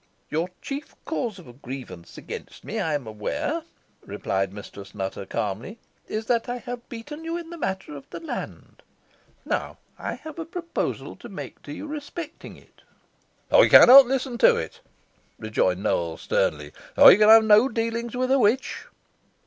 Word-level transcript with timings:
"Your 0.31 0.49
chief 0.63 0.95
cause 1.05 1.37
of 1.37 1.61
grievance 1.61 2.17
against 2.17 2.63
me, 2.65 2.79
I 2.79 2.95
am 2.95 3.05
aware," 3.05 3.61
replied 4.03 4.51
Mistress 4.51 4.95
Nutter, 4.95 5.27
calmly, 5.27 5.77
"is, 6.07 6.25
that 6.25 6.49
I 6.49 6.57
have 6.57 6.89
beaten 6.89 7.23
you 7.23 7.37
in 7.37 7.51
the 7.51 7.57
matter 7.59 7.95
of 7.95 8.09
the 8.09 8.19
land. 8.19 8.81
Now, 9.45 9.77
I 9.99 10.15
have 10.15 10.39
a 10.39 10.45
proposal 10.45 11.15
to 11.17 11.29
make 11.29 11.61
to 11.61 11.71
you 11.71 11.85
respecting 11.85 12.57
it." 12.57 12.81
"I 13.51 13.67
cannot 13.69 14.07
listen 14.07 14.39
to 14.39 14.55
it," 14.55 14.81
rejoined 15.37 15.83
Nowell, 15.83 16.17
sternly; 16.17 16.71
"I 16.97 17.15
can 17.15 17.29
have 17.29 17.43
no 17.45 17.69
dealings 17.69 18.15
with 18.17 18.31
a 18.31 18.39
witch." 18.39 18.87